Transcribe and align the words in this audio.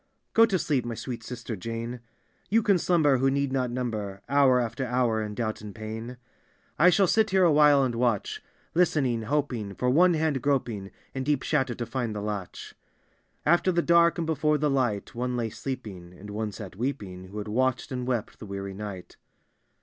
"Go 0.33 0.47
to 0.47 0.57
sleep, 0.57 0.83
my 0.83 0.95
sweet 0.95 1.21
sister 1.23 1.55
Jane; 1.55 1.99
You 2.49 2.63
can 2.63 2.79
slumber, 2.79 3.19
who 3.19 3.29
need 3.29 3.51
not 3.53 3.69
number 3.69 4.23
Hour 4.27 4.59
after 4.59 4.83
hour, 4.83 5.21
in 5.21 5.35
doubt 5.35 5.61
and 5.61 5.75
pain. 5.75 6.07
D,gt,, 6.07 6.07
erihyGOOglC 6.07 6.07
The 6.07 6.13
Gkosfs 6.13 6.57
Petition 6.57 6.79
167 6.79 6.79
"I 6.79 6.89
shall 6.89 7.07
sit 7.07 7.29
here 7.29 7.43
awhile 7.43 7.83
and 7.83 7.93
watch; 7.95 8.43
Listening, 8.73 9.21
hoping 9.21 9.75
for 9.75 9.89
one 9.91 10.15
hand 10.15 10.41
groping, 10.41 10.89
In 11.13 11.23
deep 11.23 11.43
shadow, 11.43 11.75
to 11.75 11.85
linil 11.85 12.13
the 12.13 12.21
latch." 12.23 12.73
After 13.45 13.71
the 13.71 13.83
dark 13.83 14.17
and 14.17 14.25
before 14.25 14.57
the 14.57 14.71
l^ht, 14.71 15.13
One 15.13 15.37
lay 15.37 15.51
sleeping, 15.51 16.13
and 16.15 16.29
onfc 16.31 16.55
sat 16.55 16.75
weeping. 16.75 17.25
Who 17.25 17.37
had 17.37 17.47
watched 17.47 17.91
and 17.91 18.07
wept 18.07 18.39
the 18.39 18.47
weaiy 18.47 18.75
ni^t. 18.75 19.17